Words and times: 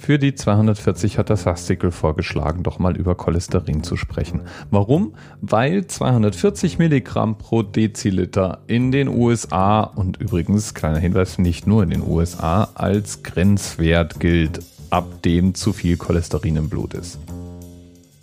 Für 0.00 0.18
die 0.18 0.34
240 0.34 1.18
hat 1.18 1.28
das 1.28 1.42
Sastikel 1.42 1.90
vorgeschlagen, 1.90 2.62
doch 2.62 2.78
mal 2.78 2.96
über 2.96 3.14
Cholesterin 3.14 3.82
zu 3.82 3.96
sprechen. 3.96 4.40
Warum? 4.70 5.12
Weil 5.42 5.86
240 5.86 6.78
Milligramm 6.78 7.36
pro 7.36 7.62
Deziliter 7.62 8.60
in 8.66 8.92
den 8.92 9.08
USA 9.08 9.82
und 9.82 10.16
übrigens, 10.16 10.72
kleiner 10.72 10.98
Hinweis, 10.98 11.36
nicht 11.36 11.66
nur 11.66 11.82
in 11.82 11.90
den 11.90 12.02
USA, 12.02 12.70
als 12.74 13.22
Grenzwert 13.22 14.20
gilt, 14.20 14.60
ab 14.88 15.22
dem 15.22 15.54
zu 15.54 15.74
viel 15.74 15.98
Cholesterin 15.98 16.56
im 16.56 16.70
Blut 16.70 16.94
ist. 16.94 17.18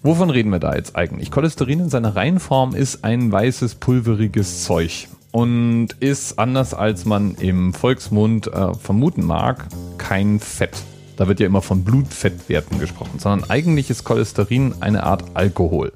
Wovon 0.01 0.31
reden 0.31 0.49
wir 0.49 0.59
da 0.59 0.75
jetzt 0.75 0.95
eigentlich? 0.95 1.29
Cholesterin 1.29 1.81
in 1.81 1.89
seiner 1.89 2.15
Reihenform 2.15 2.73
ist 2.73 3.03
ein 3.03 3.31
weißes, 3.31 3.75
pulveriges 3.75 4.63
Zeug 4.63 5.09
und 5.31 5.89
ist 5.99 6.39
anders 6.39 6.73
als 6.73 7.05
man 7.05 7.35
im 7.35 7.71
Volksmund 7.75 8.47
äh, 8.47 8.73
vermuten 8.73 9.23
mag, 9.23 9.67
kein 9.99 10.39
Fett. 10.39 10.83
Da 11.18 11.27
wird 11.27 11.39
ja 11.39 11.47
immer 11.47 11.63
von 11.63 11.84
Blutfettwerten 11.84 12.79
gesprochen, 12.79 13.18
sondern 13.18 13.50
eigentlich 13.50 13.89
ist 13.89 14.04
Cholesterin 14.04 14.75
eine 14.82 15.04
Art 15.04 15.24
Alkohol 15.33 15.91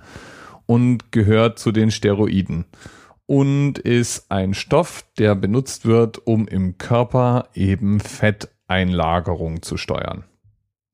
und 0.66 1.12
gehört 1.12 1.59
zu 1.59 1.72
den 1.72 1.91
Steroiden 1.91 2.66
und 3.28 3.78
ist 3.78 4.31
ein 4.31 4.55
Stoff, 4.55 5.05
der 5.20 5.36
benutzt 5.36 5.86
wird, 5.86 6.26
um 6.26 6.48
im 6.48 6.80
Körper 6.80 7.50
eben 7.54 8.00
Fetteinlagerung 8.00 9.62
zu 9.62 9.78
steuern. 9.78 10.23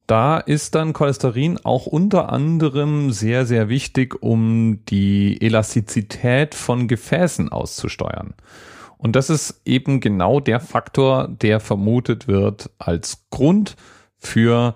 Da 0.08 0.38
ist 0.38 0.76
dann 0.76 0.94
Cholesterin 0.94 1.60
auch 1.64 1.86
unter 1.86 2.32
anderem 2.32 3.12
sehr, 3.12 3.46
sehr 3.46 3.70
wichtig, 3.70 4.22
um 4.22 4.84
die 4.90 5.42
Elastizität 5.42 6.54
von 6.54 6.88
Gefäßen 6.90 7.50
auszusteuern. 7.50 8.34
Und 8.98 9.16
das 9.16 9.30
ist 9.30 9.62
eben 9.64 10.00
genau 10.00 10.40
der 10.40 10.60
Faktor, 10.60 11.28
der 11.28 11.60
vermutet 11.60 12.28
wird 12.28 12.70
als 12.78 13.26
Grund 13.30 13.78
für 14.18 14.76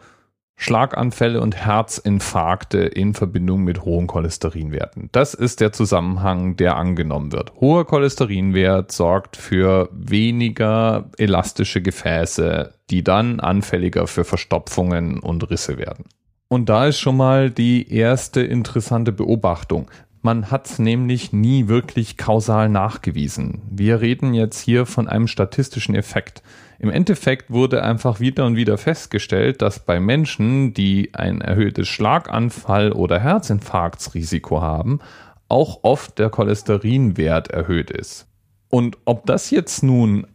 Schlaganfälle 0.62 1.41
und 1.41 1.55
Herzinfarkte 1.55 2.80
in 2.80 3.16
Verbindung 3.16 3.64
mit 3.64 3.83
hohen 3.83 4.06
Cholesterinwerten. 4.06 5.09
Das 5.11 5.33
ist 5.33 5.59
der 5.59 5.73
Zusammenhang, 5.73 6.56
der 6.56 6.78
angenommen 6.78 7.31
wird. 7.31 7.53
Hoher 7.59 7.88
Cholesterinwert 7.88 8.92
sorgt 8.92 9.38
für 9.38 9.89
weniger 9.92 11.09
elastische 11.17 11.81
Gefäße, 11.81 12.75
die 12.92 13.03
dann 13.03 13.39
anfälliger 13.39 14.06
für 14.06 14.23
Verstopfungen 14.23 15.20
und 15.20 15.50
Risse 15.50 15.80
werden. 15.80 16.05
Und 16.48 16.70
da 16.70 16.86
ist 16.86 17.00
schon 17.00 17.17
mal 17.17 17.50
die 17.50 17.92
erste 17.92 18.42
interessante 18.42 19.11
Beobachtung. 19.11 19.89
Man 20.23 20.52
hat 20.52 20.77
nämlich 20.77 21.33
nie 21.33 21.67
wirklich 21.67 22.16
kausal 22.16 22.69
nachgewiesen. 22.69 23.61
Wir 23.72 24.02
reden 24.02 24.36
jetzt 24.36 24.59
hier 24.59 24.86
von 24.86 25.08
einem 25.08 25.27
statistischen 25.27 25.95
Effekt. 25.95 26.44
Im 26.77 26.91
Endeffekt 26.91 27.50
wurde 27.50 27.83
einfach 27.83 28.19
wieder 28.19 28.45
und 28.45 28.55
wieder 28.55 28.77
festgestellt, 28.77 29.64
dass 29.64 29.80
bei 29.80 29.99
Menschen, 29.99 30.75
die 30.75 31.16
ein 31.16 31.42
erhöhtes 31.42 31.88
Schlaganfall- 31.88 32.92
oder 32.92 33.19
Herzinfarktsrisiko 33.19 34.61
haben, 34.61 34.99
auch 35.47 35.80
oft 35.83 36.19
der 36.19 36.30
Cholesterinwert 36.30 37.49
erhöht 37.49 37.89
ist. 37.89 38.27
Und 38.69 38.99
ob 39.05 39.25
das 39.25 39.49
jetzt 39.49 39.81
nun 39.81 40.27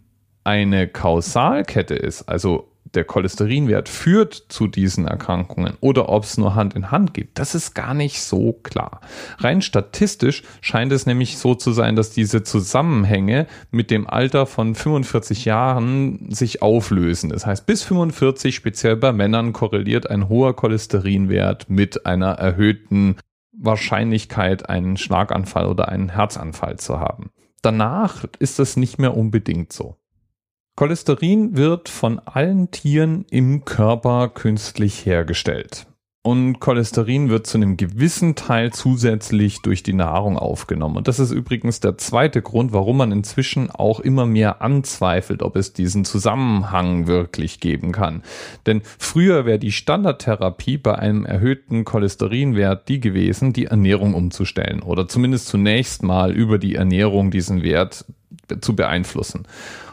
eine 0.43 0.89
Kausalkette 0.89 1.95
ist, 1.95 2.29
also 2.29 2.69
der 2.97 3.05
Cholesterinwert 3.05 3.89
führt 3.89 4.35
zu 4.49 4.67
diesen 4.67 5.07
Erkrankungen 5.07 5.75
oder 5.81 6.09
ob 6.09 6.25
es 6.25 6.39
nur 6.39 6.55
Hand 6.55 6.75
in 6.75 6.91
Hand 6.91 7.15
geht, 7.15 7.31
das 7.35 7.55
ist 7.55 7.75
gar 7.75 7.95
nicht 7.95 8.23
so 8.23 8.55
klar. 8.55 9.01
Rein 9.39 9.63
statistisch 9.63 10.43
scheint 10.61 10.93
es 10.93 11.07
nämlich 11.07 11.39
so 11.39 11.55
zu 11.55 11.73
sein, 11.73 11.95
dass 11.95 12.11
diese 12.11 12.43
Zusammenhänge 12.43 13.47
mit 13.71 13.91
dem 13.91 14.09
Alter 14.09 14.47
von 14.47 14.75
45 14.75 15.45
Jahren 15.45 16.31
sich 16.31 16.63
auflösen. 16.63 17.31
Das 17.31 17.47
heißt, 17.47 17.67
bis 17.67 17.83
45, 17.83 18.55
speziell 18.57 18.97
bei 18.97 19.13
Männern, 19.13 19.53
korreliert 19.53 20.11
ein 20.11 20.29
hoher 20.29 20.57
Cholesterinwert 20.57 21.69
mit 21.69 22.07
einer 22.07 22.33
erhöhten 22.33 23.17
Wahrscheinlichkeit, 23.53 24.69
einen 24.69 24.97
Schlaganfall 24.97 25.67
oder 25.67 25.89
einen 25.89 26.09
Herzanfall 26.11 26.79
zu 26.79 27.01
haben. 27.01 27.31
Danach 27.63 28.25
ist 28.39 28.59
das 28.59 28.77
nicht 28.77 28.99
mehr 28.99 29.17
unbedingt 29.17 29.73
so. 29.73 29.97
Cholesterin 30.79 31.57
wird 31.57 31.89
von 31.89 32.19
allen 32.19 32.71
Tieren 32.71 33.25
im 33.31 33.65
Körper 33.65 34.29
künstlich 34.29 35.07
hergestellt. 35.07 35.87
Und 36.23 36.61
Cholesterin 36.61 37.31
wird 37.31 37.47
zu 37.47 37.57
einem 37.57 37.79
gewissen 37.79 38.35
Teil 38.35 38.75
zusätzlich 38.75 39.63
durch 39.63 39.83
die 39.83 39.95
Nahrung 39.95 40.37
aufgenommen. 40.37 40.99
Und 40.99 41.09
das 41.09 41.19
ist 41.19 41.31
übrigens 41.31 41.81
der 41.81 41.97
zweite 41.97 42.43
Grund, 42.43 42.75
warum 42.75 42.99
man 42.99 43.11
inzwischen 43.11 43.71
auch 43.71 44.01
immer 44.01 44.27
mehr 44.27 44.61
anzweifelt, 44.61 45.43
ob 45.43 45.57
es 45.57 45.73
diesen 45.73 46.05
Zusammenhang 46.05 47.07
wirklich 47.07 47.59
geben 47.61 47.93
kann. 47.93 48.23
Denn 48.67 48.83
früher 48.99 49.47
wäre 49.47 49.59
die 49.59 49.73
Standardtherapie 49.73 50.77
bei 50.77 50.97
einem 50.97 51.25
erhöhten 51.25 51.87
Cholesterinwert 51.87 52.87
die 52.89 53.01
gewesen, 53.01 53.55
die 53.55 53.67
Ernährung 53.67 54.13
umzustellen 54.13 54.83
oder 54.83 55.09
zumindest 55.09 55.47
zunächst 55.47 56.03
mal 56.03 56.33
über 56.33 56.59
die 56.59 56.75
Ernährung 56.75 57.31
diesen 57.31 57.63
Wert 57.63 58.05
zu 58.61 58.77
beeinflussen. 58.77 59.47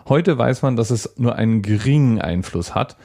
Heute 0.08 0.38
weiß 0.38 0.62
man, 0.62 0.76
dass 0.76 0.90
es 0.90 1.16
nur 1.18 1.36
einen 1.36 1.62
geringen 1.62 2.20
Einfluss 2.20 2.76
hat, 2.76 2.98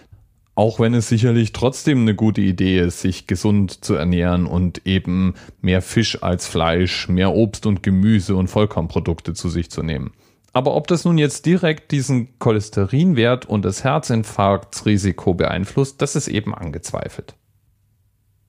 auch 0.54 0.81
wenn 0.81 0.92
es 0.94 1.09
sicherlich 1.09 1.53
trotzdem 1.53 2.00
eine 2.00 2.16
gute 2.16 2.41
Idee 2.41 2.81
ist, 2.81 3.00
sich 3.00 3.28
gesund 3.28 3.84
zu 3.84 3.94
ernähren 3.94 4.47
und 4.47 4.87
eben 4.87 5.34
mehr 5.60 5.82
Fisch 5.82 6.22
als 6.22 6.48
Fleisch, 6.48 7.08
mehr 7.08 7.32
Obst 7.32 7.64
und 7.64 7.84
Gemüse 7.84 8.34
und 8.34 8.48
Vollkornprodukte 8.48 9.34
zu 9.34 9.48
sich 9.48 9.70
zu 9.70 9.84
nehmen. 9.84 10.10
Aber 10.53 10.75
ob 10.75 10.88
das 10.88 11.04
nun 11.04 11.19
jetzt 11.19 11.47
direkt 11.47 11.92
diesen 11.92 12.37
Cholesterinwert 12.41 13.47
und 13.47 13.64
das 13.64 13.84
Herzinfarktsrisiko 13.84 15.34
beeinflusst, 15.34 16.03
das 16.03 16.16
ist 16.16 16.26
eben 16.26 16.53
angezweifelt. 16.53 17.37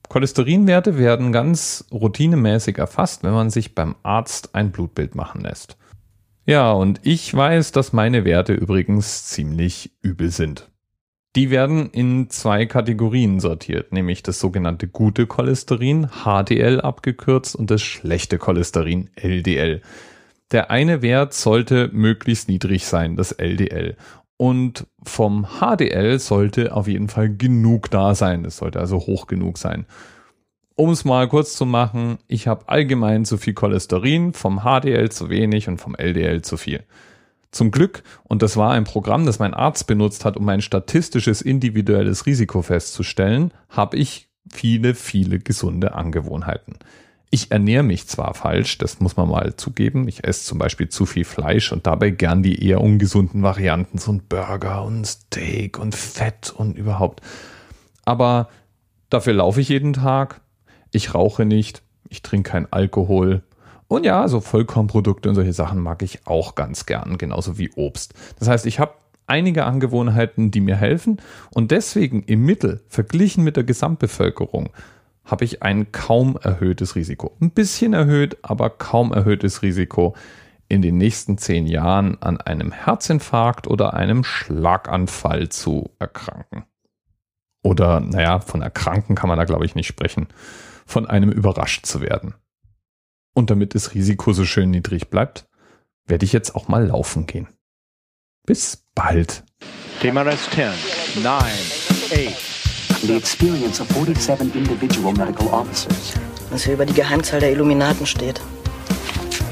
Cholesterinwerte 0.08 0.98
werden 0.98 1.30
ganz 1.30 1.84
routinemäßig 1.92 2.78
erfasst, 2.78 3.22
wenn 3.22 3.32
man 3.32 3.50
sich 3.50 3.76
beim 3.76 3.94
Arzt 4.02 4.56
ein 4.56 4.72
Blutbild 4.72 5.14
machen 5.14 5.42
lässt. 5.42 5.76
Ja, 6.46 6.72
und 6.72 7.00
ich 7.02 7.32
weiß, 7.32 7.72
dass 7.72 7.92
meine 7.92 8.24
Werte 8.24 8.54
übrigens 8.54 9.26
ziemlich 9.26 9.92
übel 10.02 10.30
sind. 10.30 10.70
Die 11.36 11.50
werden 11.50 11.90
in 11.90 12.28
zwei 12.28 12.66
Kategorien 12.66 13.38
sortiert, 13.38 13.92
nämlich 13.92 14.24
das 14.24 14.40
sogenannte 14.40 14.88
gute 14.88 15.26
Cholesterin, 15.26 16.08
HDL 16.24 16.80
abgekürzt, 16.80 17.54
und 17.54 17.70
das 17.70 17.82
schlechte 17.82 18.38
Cholesterin, 18.38 19.10
LDL. 19.14 19.80
Der 20.50 20.72
eine 20.72 21.02
Wert 21.02 21.32
sollte 21.32 21.88
möglichst 21.92 22.48
niedrig 22.48 22.84
sein, 22.86 23.14
das 23.14 23.30
LDL. 23.30 23.96
Und 24.36 24.86
vom 25.04 25.46
HDL 25.60 26.18
sollte 26.18 26.74
auf 26.74 26.88
jeden 26.88 27.08
Fall 27.08 27.36
genug 27.36 27.90
da 27.90 28.16
sein. 28.16 28.44
Es 28.44 28.56
sollte 28.56 28.80
also 28.80 28.96
hoch 28.96 29.28
genug 29.28 29.58
sein. 29.58 29.86
Um 30.80 30.88
es 30.88 31.04
mal 31.04 31.28
kurz 31.28 31.56
zu 31.56 31.66
machen, 31.66 32.16
ich 32.26 32.48
habe 32.48 32.66
allgemein 32.70 33.26
zu 33.26 33.36
viel 33.36 33.52
Cholesterin, 33.52 34.32
vom 34.32 34.60
HDL 34.60 35.10
zu 35.10 35.28
wenig 35.28 35.68
und 35.68 35.76
vom 35.76 35.94
LDL 35.94 36.40
zu 36.40 36.56
viel. 36.56 36.84
Zum 37.50 37.70
Glück, 37.70 38.02
und 38.24 38.40
das 38.40 38.56
war 38.56 38.70
ein 38.70 38.84
Programm, 38.84 39.26
das 39.26 39.38
mein 39.38 39.52
Arzt 39.52 39.86
benutzt 39.86 40.24
hat, 40.24 40.38
um 40.38 40.46
mein 40.46 40.62
statistisches 40.62 41.42
individuelles 41.42 42.24
Risiko 42.24 42.62
festzustellen, 42.62 43.52
habe 43.68 43.98
ich 43.98 44.30
viele, 44.50 44.94
viele 44.94 45.38
gesunde 45.38 45.92
Angewohnheiten. 45.94 46.76
Ich 47.28 47.50
ernähre 47.50 47.82
mich 47.82 48.06
zwar 48.06 48.32
falsch, 48.32 48.78
das 48.78 49.00
muss 49.00 49.18
man 49.18 49.28
mal 49.28 49.56
zugeben. 49.56 50.08
Ich 50.08 50.24
esse 50.24 50.46
zum 50.46 50.56
Beispiel 50.56 50.88
zu 50.88 51.04
viel 51.04 51.26
Fleisch 51.26 51.72
und 51.72 51.86
dabei 51.86 52.08
gern 52.08 52.42
die 52.42 52.66
eher 52.66 52.80
ungesunden 52.80 53.42
Varianten, 53.42 53.98
so 53.98 54.12
ein 54.12 54.22
Burger 54.26 54.82
und 54.82 55.06
Steak 55.06 55.78
und 55.78 55.94
Fett 55.94 56.54
und 56.56 56.78
überhaupt. 56.78 57.20
Aber 58.06 58.48
dafür 59.10 59.34
laufe 59.34 59.60
ich 59.60 59.68
jeden 59.68 59.92
Tag, 59.92 60.40
ich 60.92 61.14
rauche 61.14 61.44
nicht, 61.44 61.82
ich 62.08 62.22
trinke 62.22 62.50
kein 62.50 62.72
Alkohol. 62.72 63.42
Und 63.88 64.04
ja, 64.04 64.28
so 64.28 64.40
Vollkornprodukte 64.40 65.28
und 65.28 65.34
solche 65.34 65.52
Sachen 65.52 65.80
mag 65.80 66.02
ich 66.02 66.26
auch 66.26 66.54
ganz 66.54 66.86
gern, 66.86 67.18
genauso 67.18 67.58
wie 67.58 67.72
Obst. 67.74 68.14
Das 68.38 68.48
heißt, 68.48 68.66
ich 68.66 68.78
habe 68.78 68.94
einige 69.26 69.64
Angewohnheiten, 69.64 70.50
die 70.50 70.60
mir 70.60 70.76
helfen 70.76 71.20
und 71.50 71.70
deswegen 71.70 72.22
im 72.24 72.44
Mittel, 72.44 72.80
verglichen 72.88 73.44
mit 73.44 73.56
der 73.56 73.64
Gesamtbevölkerung, 73.64 74.70
habe 75.24 75.44
ich 75.44 75.62
ein 75.62 75.92
kaum 75.92 76.38
erhöhtes 76.42 76.96
Risiko. 76.96 77.36
Ein 77.40 77.50
bisschen 77.50 77.92
erhöht, 77.92 78.38
aber 78.42 78.70
kaum 78.70 79.12
erhöhtes 79.12 79.62
Risiko, 79.62 80.14
in 80.68 80.82
den 80.82 80.98
nächsten 80.98 81.36
zehn 81.36 81.66
Jahren 81.66 82.16
an 82.22 82.40
einem 82.40 82.70
Herzinfarkt 82.70 83.66
oder 83.66 83.94
einem 83.94 84.22
Schlaganfall 84.22 85.48
zu 85.48 85.90
erkranken. 85.98 86.64
Oder, 87.70 88.00
naja, 88.00 88.40
von 88.40 88.62
erkranken 88.62 89.14
kann 89.14 89.28
man 89.28 89.38
da, 89.38 89.44
glaube 89.44 89.64
ich, 89.64 89.76
nicht 89.76 89.86
sprechen 89.86 90.26
von 90.86 91.06
einem 91.06 91.30
überrascht 91.30 91.86
zu 91.86 92.00
werden. 92.00 92.34
Und 93.32 93.48
damit 93.48 93.76
das 93.76 93.94
Risiko 93.94 94.32
so 94.32 94.44
schön 94.44 94.72
niedrig 94.72 95.08
bleibt, 95.08 95.46
werde 96.04 96.24
ich 96.24 96.32
jetzt 96.32 96.56
auch 96.56 96.66
mal 96.66 96.84
laufen 96.84 97.26
gehen. 97.26 97.46
Bis 98.44 98.88
bald. 98.96 99.44
TMRS 100.00 100.50
10, 100.50 101.22
9, 101.22 101.32
8. 101.32 103.02
The 103.02 103.16
experience 103.16 103.80
of 103.80 103.86
47 103.90 104.52
individual 104.52 105.14
medical 105.14 105.46
officers. 105.46 106.14
Was 106.50 106.64
hier 106.64 106.74
über 106.74 106.86
die 106.86 106.94
Geheimzahl 106.94 107.38
der 107.38 107.52
Illuminaten 107.52 108.04
steht. 108.04 108.40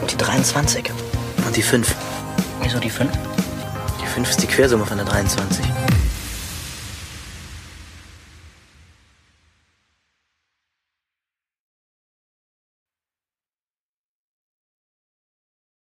Und 0.00 0.10
die 0.10 0.16
23. 0.16 0.90
Und 1.46 1.56
die 1.56 1.62
5. 1.62 1.94
Wieso 2.62 2.80
die 2.80 2.90
5? 2.90 3.12
Die 4.02 4.06
5 4.06 4.28
ist 4.28 4.42
die 4.42 4.48
Quersumme 4.48 4.86
von 4.86 4.96
der 4.96 5.06
23. 5.06 5.77